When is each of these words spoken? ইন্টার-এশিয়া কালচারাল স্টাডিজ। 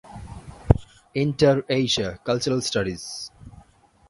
ইন্টার-এশিয়া 1.15 2.09
কালচারাল 2.25 2.61
স্টাডিজ। 2.61 3.03